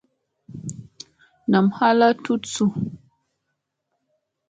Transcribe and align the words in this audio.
Nam 1.49 1.67
hal 1.77 1.99
a 2.07 2.09
tutta 2.23 2.49
su. 2.53 2.65